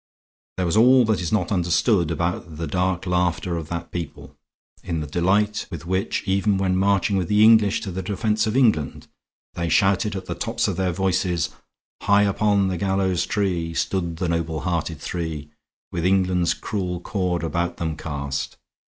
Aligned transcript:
There 0.57 0.65
was 0.65 0.75
all 0.77 1.05
that 1.05 1.21
is 1.21 1.31
not 1.31 1.51
understood, 1.51 2.09
about 2.09 2.57
the 2.57 2.65
dark 2.65 3.05
laughter 3.05 3.55
of 3.55 3.67
that 3.67 3.91
people, 3.91 4.35
in 4.83 4.99
the 4.99 5.05
delight 5.05 5.67
with 5.69 5.85
which, 5.85 6.23
even 6.25 6.57
when 6.57 6.75
marching 6.75 7.17
with 7.17 7.27
the 7.27 7.43
English 7.43 7.81
to 7.81 7.91
the 7.91 8.01
defense 8.01 8.47
of 8.47 8.57
England, 8.57 9.05
they 9.53 9.69
shouted 9.69 10.15
at 10.15 10.25
the 10.25 10.33
top 10.33 10.67
of 10.67 10.75
their 10.75 10.91
voices, 10.91 11.51
'High 12.01 12.23
upon 12.23 12.67
the 12.67 12.77
gallows 12.77 13.27
tree 13.27 13.75
stood 13.75 14.17
the 14.17 14.27
noble 14.27 14.61
hearted 14.61 14.99
three... 14.99 15.51
With 15.91 16.03
England's 16.03 16.55
cruel 16.55 16.99
cord 16.99 17.43
about 17.43 17.77
them 17.77 17.95
cast.' 17.95 18.57